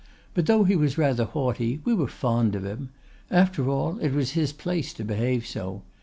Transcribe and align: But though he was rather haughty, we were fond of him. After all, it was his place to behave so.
But 0.33 0.47
though 0.47 0.63
he 0.63 0.75
was 0.75 0.97
rather 0.97 1.25
haughty, 1.25 1.79
we 1.83 1.93
were 1.93 2.07
fond 2.07 2.55
of 2.55 2.65
him. 2.65 2.89
After 3.29 3.69
all, 3.69 3.99
it 3.99 4.13
was 4.13 4.31
his 4.31 4.51
place 4.51 4.93
to 4.93 5.03
behave 5.05 5.45
so. 5.45 5.83